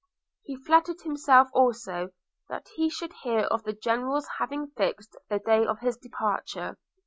He 0.41 0.55
flattered 0.63 1.01
himself 1.01 1.49
also, 1.53 2.09
that 2.49 2.69
he 2.69 2.89
should 2.89 3.13
hear 3.21 3.41
of 3.41 3.61
the 3.65 3.73
General's 3.73 4.27
having 4.39 4.71
fixed 4.75 5.15
the 5.29 5.37
day 5.37 5.63
of 5.63 5.77
his 5.81 5.95
departure. 5.95 6.79